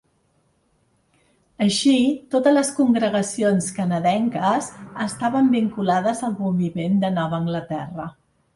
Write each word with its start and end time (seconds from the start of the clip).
Així, 1.65 1.93
totes 2.35 2.55
les 2.55 2.71
congregacions 2.79 3.69
canadenques 3.77 4.73
estaven 5.07 5.55
vinculades 5.59 6.27
al 6.31 6.37
moviment 6.43 7.01
de 7.05 7.17
Nova 7.21 7.43
Anglaterra. 7.45 8.11